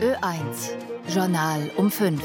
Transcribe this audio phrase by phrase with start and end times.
[0.00, 2.20] Ö1 Journal um 5.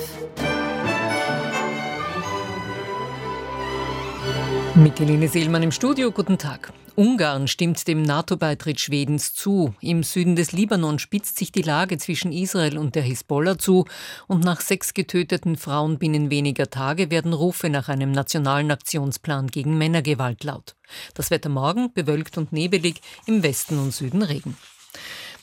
[4.75, 6.71] Mickeline Seelmann im Studio, guten Tag.
[6.97, 9.75] Ungarn stimmt dem NATO-Beitritt Schwedens zu.
[9.81, 13.83] Im Süden des Libanon spitzt sich die Lage zwischen Israel und der Hisbollah zu.
[14.27, 19.77] Und nach sechs getöteten Frauen binnen weniger Tage werden Rufe nach einem nationalen Aktionsplan gegen
[19.77, 20.75] Männergewalt laut.
[21.15, 24.55] Das Wetter morgen bewölkt und nebelig, im Westen und Süden Regen.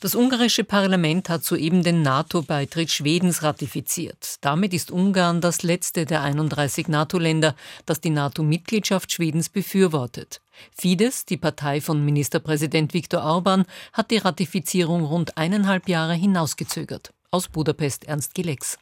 [0.03, 4.35] Das ungarische Parlament hat soeben den NATO-Beitritt Schwedens ratifiziert.
[4.41, 10.41] Damit ist Ungarn das letzte der 31 NATO-Länder, das die NATO-Mitgliedschaft Schwedens befürwortet.
[10.75, 17.13] Fidesz, die Partei von Ministerpräsident Viktor Orban, hat die Ratifizierung rund eineinhalb Jahre hinausgezögert.
[17.31, 18.77] Aus Budapest Ernst Gilex.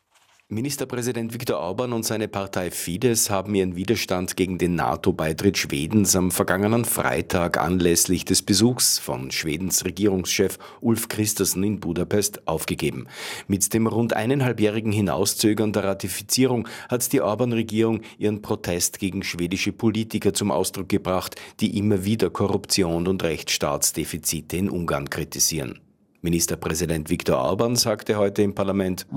[0.53, 6.29] Ministerpräsident Viktor Orban und seine Partei Fidesz haben ihren Widerstand gegen den NATO-Beitritt Schwedens am
[6.29, 13.07] vergangenen Freitag anlässlich des Besuchs von Schwedens Regierungschef Ulf Christensen in Budapest aufgegeben.
[13.47, 20.33] Mit dem rund eineinhalbjährigen Hinauszögern der Ratifizierung hat die Orban-Regierung ihren Protest gegen schwedische Politiker
[20.33, 25.79] zum Ausdruck gebracht, die immer wieder Korruption und Rechtsstaatsdefizite in Ungarn kritisieren.
[26.19, 29.07] Ministerpräsident Viktor Orban sagte heute im Parlament,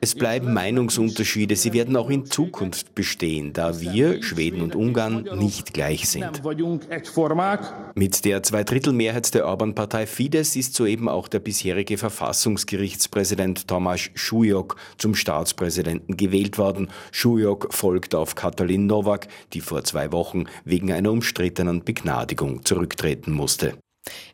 [0.00, 5.74] es bleiben Meinungsunterschiede, sie werden auch in Zukunft bestehen, da wir, Schweden und Ungarn, nicht
[5.74, 6.42] gleich sind.
[7.94, 15.14] Mit der Zweidrittelmehrheit der Orban-Partei Fidesz ist soeben auch der bisherige Verfassungsgerichtspräsident Tomasz Schujok zum
[15.14, 16.88] Staatspräsidenten gewählt worden.
[17.10, 23.74] Schujok folgt auf Katalin Nowak, die vor zwei Wochen wegen einer umstrittenen Begnadigung zurücktreten musste.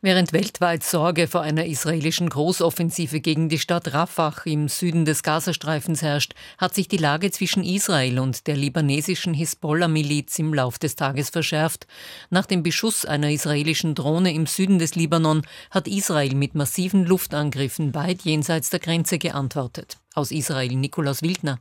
[0.00, 6.03] Während weltweit Sorge vor einer israelischen Großoffensive gegen die Stadt Rafah im Süden des Gazastreifens
[6.03, 11.30] herrscht, hat sich die Lage zwischen Israel und der libanesischen Hisbollah-Miliz im Lauf des Tages
[11.30, 11.86] verschärft.
[12.30, 17.95] Nach dem Beschuss einer israelischen Drohne im Süden des Libanon hat Israel mit massiven Luftangriffen
[17.95, 19.98] weit jenseits der Grenze geantwortet.
[20.14, 21.58] Aus Israel Nikolaus Wildner.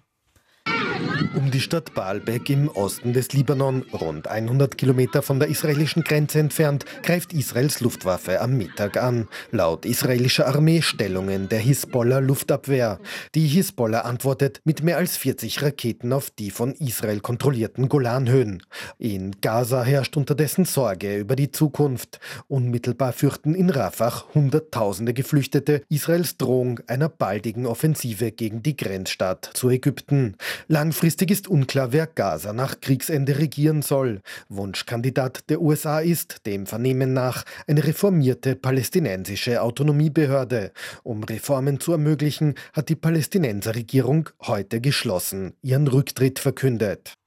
[1.36, 6.38] Um die Stadt Baalbek im Osten des Libanon, rund 100 Kilometer von der israelischen Grenze
[6.38, 9.28] entfernt, greift Israels Luftwaffe am Mittag an.
[9.50, 13.00] Laut israelischer Armee Stellungen der Hisbollah-Luftabwehr.
[13.34, 18.62] Die Hisbollah antwortet mit mehr als 40 Raketen auf die von Israel kontrollierten Golanhöhen.
[19.00, 22.20] In Gaza herrscht unterdessen Sorge über die Zukunft.
[22.48, 29.72] Unmittelbar fürchten in Rafah Hunderttausende Geflüchtete Israels Drohung einer baldigen Offensive gegen die Grenzstadt zu
[29.72, 30.36] Ägypten.
[30.68, 34.22] Langfristig ist unklar, wer Gaza nach Kriegsende regieren soll.
[34.50, 40.72] Wunschkandidat der USA ist, dem Vernehmen nach, eine reformierte palästinensische Autonomiebehörde.
[41.04, 47.18] Um Reformen zu ermöglichen, hat die Palästinenserregierung heute geschlossen ihren Rücktritt verkündet.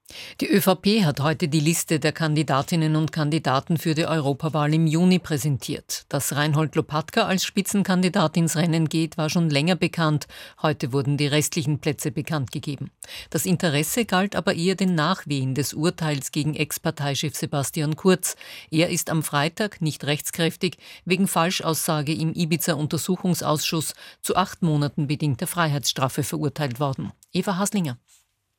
[0.40, 5.18] Die ÖVP hat heute die Liste der Kandidatinnen und Kandidaten für die Europawahl im Juni
[5.18, 6.04] präsentiert.
[6.08, 10.26] Dass Reinhold Lopatka als Spitzenkandidat ins Rennen geht, war schon länger bekannt.
[10.62, 12.90] Heute wurden die restlichen Plätze bekannt gegeben.
[13.30, 18.36] Das Interesse galt aber eher den Nachwehen des Urteils gegen Ex-Parteichef Sebastian Kurz.
[18.70, 26.22] Er ist am Freitag nicht rechtskräftig wegen Falschaussage im Ibiza-Untersuchungsausschuss zu acht Monaten bedingter Freiheitsstrafe
[26.22, 27.12] verurteilt worden.
[27.32, 27.98] Eva Haslinger.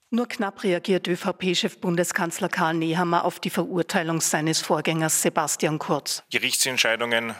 [0.09, 6.23] Nur knapp reagiert ÖVP-Chef Bundeskanzler Karl Nehammer auf die Verurteilung seines Vorgängers Sebastian Kurz.
[6.31, 7.35] Gerichtsentscheidungen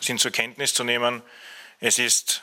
[0.00, 1.22] sind zur Kenntnis zu nehmen.
[1.78, 2.42] Es ist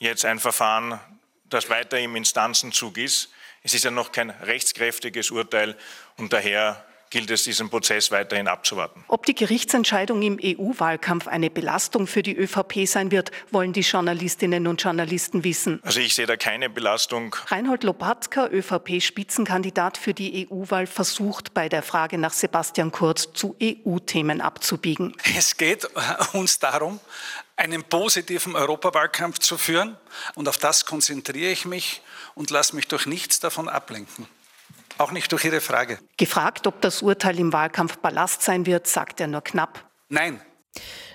[0.00, 0.98] jetzt ein Verfahren,
[1.44, 3.28] das weiter im Instanzenzug ist.
[3.62, 5.76] Es ist ja noch kein rechtskräftiges Urteil
[6.16, 9.04] und daher gilt es, diesen Prozess weiterhin abzuwarten.
[9.06, 14.66] Ob die Gerichtsentscheidung im EU-Wahlkampf eine Belastung für die ÖVP sein wird, wollen die Journalistinnen
[14.66, 15.78] und Journalisten wissen.
[15.84, 17.36] Also ich sehe da keine Belastung.
[17.48, 24.40] Reinhold Lopatka, ÖVP-Spitzenkandidat für die EU-Wahl, versucht bei der Frage nach Sebastian Kurz zu EU-Themen
[24.40, 25.14] abzubiegen.
[25.36, 25.86] Es geht
[26.32, 26.98] uns darum,
[27.56, 29.98] einen positiven Europawahlkampf zu führen.
[30.34, 32.00] Und auf das konzentriere ich mich
[32.34, 34.26] und lasse mich durch nichts davon ablenken.
[34.98, 35.98] Auch nicht durch Ihre Frage.
[36.16, 39.90] Gefragt, ob das Urteil im Wahlkampf Ballast sein wird, sagt er nur knapp.
[40.08, 40.40] Nein.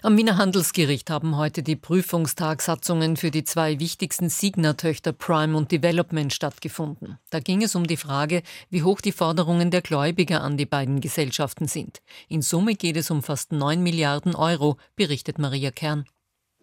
[0.04, 6.31] Am Wiener Handelsgericht haben heute die Prüfungstagsatzungen für die zwei wichtigsten Signa-Töchter Prime und Development
[6.31, 7.18] stattgefunden.
[7.31, 11.02] Da ging es um die Frage, wie hoch die Forderungen der Gläubiger an die beiden
[11.02, 12.02] Gesellschaften sind.
[12.30, 16.06] In Summe geht es um fast 9 Milliarden Euro, berichtet Maria Kern.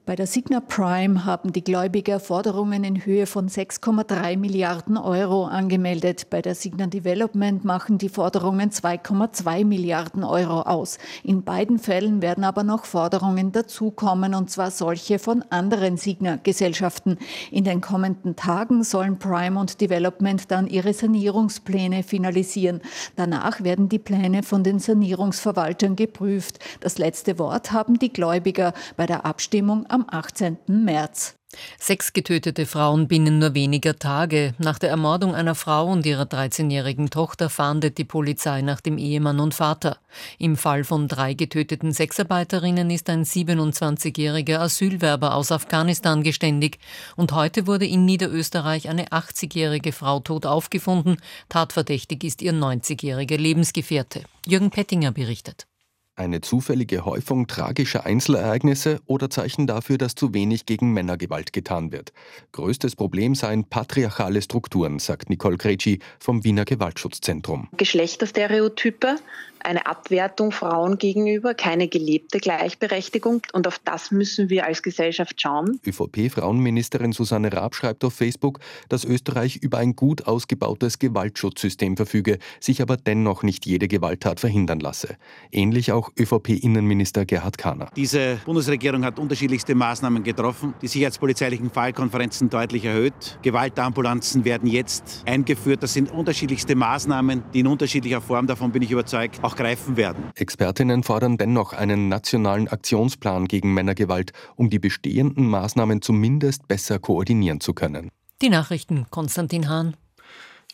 [0.06, 6.29] Bei der Signa Prime haben die Gläubiger Forderungen in Höhe von 6,3 Milliarden Euro angemeldet.
[6.29, 10.99] Bei der Signa Development machen die Forderungen 2,2 Milliarden Euro aus.
[11.23, 17.17] In beiden Fällen werden aber noch Forderungen dazukommen, und zwar solche von anderen Signa-Gesellschaften.
[17.51, 22.83] In den kommenden Tagen sollen Prime und Development dann ihre Sanierungspläne finalisieren.
[23.17, 26.59] Danach werden die Pläne von den Sanierungsverwaltern geprüft.
[26.81, 30.58] Das letzte Wort haben die Gläubiger bei der Abstimmung am 18.
[30.67, 31.37] März.
[31.79, 34.55] Sechs getötete Frauen binnen nur weniger Tage.
[34.58, 39.38] Nach der Ermordung einer Frau und ihrer 13-jährigen Tochter fahndet die Polizei nach dem Ehemann
[39.38, 39.99] und Vater.
[40.37, 46.79] Im Fall von drei getöteten Sexarbeiterinnen ist ein 27-jähriger Asylwerber aus Afghanistan geständig.
[47.14, 51.19] Und heute wurde in Niederösterreich eine 80-jährige Frau tot aufgefunden.
[51.49, 54.25] Tatverdächtig ist ihr 90-jähriger Lebensgefährte.
[54.44, 55.69] Jürgen Pettinger berichtet.
[56.17, 62.13] Eine zufällige Häufung tragischer Einzelereignisse oder Zeichen dafür, dass zu wenig gegen Männergewalt getan wird.
[62.53, 67.69] Größtes Problem seien patriarchale Strukturen, sagt Nicole Greci vom Wiener Gewaltschutzzentrum.
[67.77, 69.17] Geschlechterstereotype,
[69.65, 73.43] eine Abwertung Frauen gegenüber, keine gelebte Gleichberechtigung.
[73.53, 75.81] Und auf das müssen wir als Gesellschaft schauen.
[75.87, 82.83] ÖVP-Frauenministerin Susanne Raab schreibt auf Facebook, dass Österreich über ein gut ausgebautes Gewaltschutzsystem verfüge, sich
[82.83, 85.17] aber dennoch nicht jede Gewalttat verhindern lasse.
[85.51, 87.91] Ähnlich auch ÖVP-Innenminister Gerhard Kahner.
[87.97, 93.39] Diese Bundesregierung hat unterschiedlichste Maßnahmen getroffen, die sicherheitspolizeilichen Fallkonferenzen deutlich erhöht.
[93.43, 95.83] Gewaltambulanzen werden jetzt eingeführt.
[95.83, 100.31] Das sind unterschiedlichste Maßnahmen, die in unterschiedlicher Form, davon bin ich überzeugt, auch greifen werden.
[100.35, 107.61] Expertinnen fordern dennoch einen nationalen Aktionsplan gegen Männergewalt, um die bestehenden Maßnahmen zumindest besser koordinieren
[107.61, 108.11] zu können.
[108.43, 109.97] Die Nachrichten Konstantin Hahn.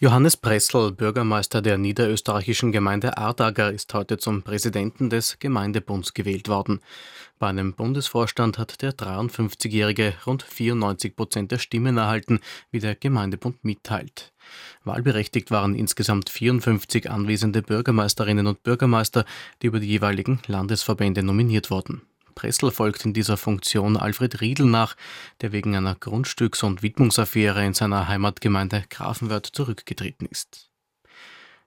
[0.03, 6.81] Johannes Pressel, Bürgermeister der niederösterreichischen Gemeinde Ardager, ist heute zum Präsidenten des Gemeindebunds gewählt worden.
[7.39, 13.63] Bei einem Bundesvorstand hat der 53-Jährige rund 94 Prozent der Stimmen erhalten, wie der Gemeindebund
[13.63, 14.33] mitteilt.
[14.85, 19.27] Wahlberechtigt waren insgesamt 54 anwesende Bürgermeisterinnen und Bürgermeister,
[19.61, 22.01] die über die jeweiligen Landesverbände nominiert wurden.
[22.31, 24.97] Pressel folgt in dieser Funktion Alfred Riedl nach,
[25.41, 30.71] der wegen einer Grundstücks- und Widmungsaffäre in seiner Heimatgemeinde Grafenwörth zurückgetreten ist.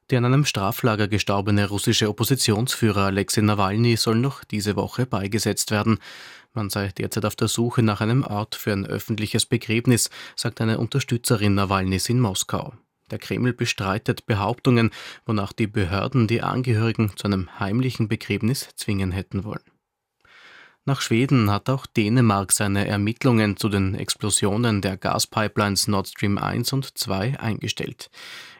[0.10, 6.00] Der in einem Straflager gestorbene russische Oppositionsführer Alexei Nawalny soll noch diese Woche beigesetzt werden.
[6.54, 10.78] Man sei derzeit auf der Suche nach einem Ort für ein öffentliches Begräbnis, sagt eine
[10.78, 12.74] Unterstützerin Nawalnys in Moskau.
[13.12, 14.92] Der Kreml bestreitet Behauptungen,
[15.26, 19.73] wonach die Behörden die Angehörigen zu einem heimlichen Begräbnis zwingen hätten wollen.
[20.86, 26.74] Nach Schweden hat auch Dänemark seine Ermittlungen zu den Explosionen der Gaspipelines Nord Stream 1
[26.74, 28.10] und 2 eingestellt.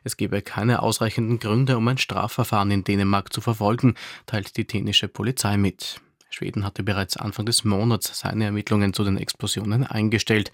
[0.06, 5.10] Es gebe keine ausreichenden Gründe, um ein Strafverfahren in Dänemark zu verfolgen, teilt die dänische
[5.10, 6.00] Polizei mit.
[6.30, 10.54] Schweden hatte bereits Anfang des Monats seine Ermittlungen zu den Explosionen eingestellt.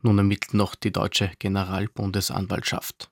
[0.00, 3.10] Nun ermittelt noch die deutsche Generalbundesanwaltschaft.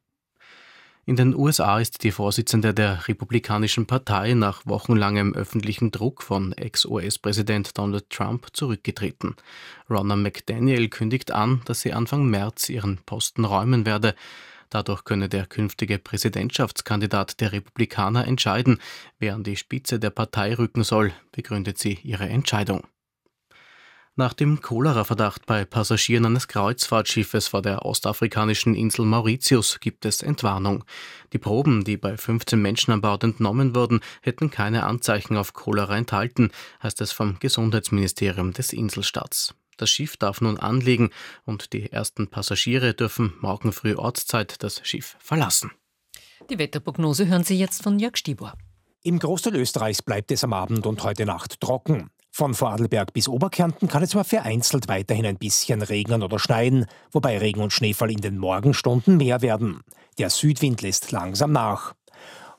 [1.09, 7.79] In den USA ist die Vorsitzende der Republikanischen Partei nach wochenlangem öffentlichem Druck von Ex-US-Präsident
[7.79, 9.35] Donald Trump zurückgetreten.
[9.89, 14.15] Ronna McDaniel kündigt an, dass sie Anfang März ihren Posten räumen werde.
[14.69, 18.79] Dadurch könne der künftige Präsidentschaftskandidat der Republikaner entscheiden,
[19.19, 22.83] wer an die Spitze der Partei rücken soll, begründet sie ihre Entscheidung.
[24.19, 30.83] Nach dem Cholera-Verdacht bei Passagieren eines Kreuzfahrtschiffes vor der ostafrikanischen Insel Mauritius gibt es Entwarnung.
[31.33, 35.97] Die Proben, die bei 15 Menschen an Bord entnommen wurden, hätten keine Anzeichen auf Cholera
[35.97, 36.51] enthalten,
[36.83, 39.55] heißt es vom Gesundheitsministerium des Inselstaats.
[39.77, 41.11] Das Schiff darf nun anlegen
[41.45, 45.71] und die ersten Passagiere dürfen morgen früh Ortszeit das Schiff verlassen.
[46.51, 48.55] Die Wetterprognose hören Sie jetzt von Jörg Stibor.
[49.05, 52.11] Im Großteil Österreichs bleibt es am Abend und heute Nacht trocken.
[52.39, 57.37] Von Vorarlberg bis Oberkärnten kann es zwar vereinzelt weiterhin ein bisschen regnen oder schneien, wobei
[57.37, 59.81] Regen und Schneefall in den Morgenstunden mehr werden.
[60.19, 61.95] Der Südwind lässt langsam nach.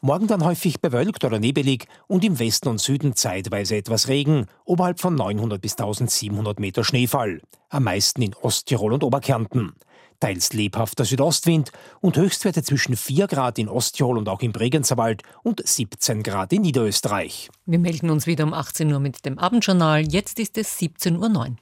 [0.01, 4.99] Morgen dann häufig bewölkt oder nebelig und im Westen und Süden zeitweise etwas Regen, oberhalb
[4.99, 7.39] von 900 bis 1700 Meter Schneefall.
[7.69, 9.75] Am meisten in Osttirol und Oberkärnten
[10.19, 11.71] teils lebhafter Südostwind
[12.01, 16.61] und Höchstwerte zwischen 4 Grad in Osttirol und auch im Bregenzerwald und 17 Grad in
[16.61, 17.49] Niederösterreich.
[17.65, 20.01] Wir melden uns wieder um 18 Uhr mit dem Abendjournal.
[20.11, 21.55] Jetzt ist es 17.09 Uhr.